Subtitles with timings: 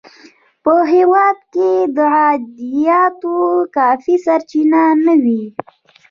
[0.63, 3.33] په هېواد کې د عایداتو
[3.75, 5.43] کافي سرچینې نه وې.